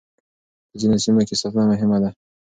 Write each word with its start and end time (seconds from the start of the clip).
په 0.69 0.75
ځينو 0.81 0.97
سيمو 1.03 1.21
کې 1.27 1.35
ساتنه 1.41 1.65
مهمه 1.71 1.97
ده. 2.03 2.09